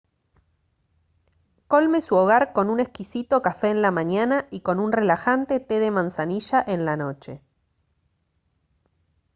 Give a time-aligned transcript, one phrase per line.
[1.67, 5.77] colme su hogar con un exquisito café en la mañana y con un relajante té
[5.79, 7.43] de manzanilla en la noche